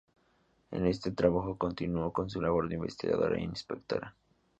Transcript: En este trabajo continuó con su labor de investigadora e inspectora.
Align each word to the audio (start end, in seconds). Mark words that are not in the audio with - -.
En 0.71 0.87
este 0.87 1.11
trabajo 1.11 1.59
continuó 1.59 2.11
con 2.11 2.27
su 2.27 2.41
labor 2.41 2.67
de 2.67 2.73
investigadora 2.73 3.37
e 3.37 3.43
inspectora. 3.43 4.15